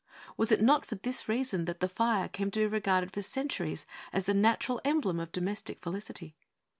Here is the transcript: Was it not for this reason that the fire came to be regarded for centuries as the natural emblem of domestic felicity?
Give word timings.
Was 0.35 0.51
it 0.51 0.63
not 0.63 0.83
for 0.83 0.95
this 0.95 1.29
reason 1.29 1.65
that 1.65 1.79
the 1.79 1.87
fire 1.87 2.27
came 2.27 2.49
to 2.49 2.61
be 2.61 2.65
regarded 2.65 3.11
for 3.11 3.21
centuries 3.21 3.85
as 4.11 4.25
the 4.25 4.33
natural 4.33 4.81
emblem 4.83 5.19
of 5.19 5.31
domestic 5.31 5.79
felicity? 5.79 6.33